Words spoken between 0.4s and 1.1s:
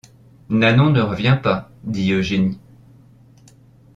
Nanon ne